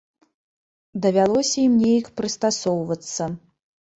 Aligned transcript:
Давялося 1.05 1.57
ім 1.67 1.77
неяк 1.83 2.09
прыстасоўвацца. 2.21 3.23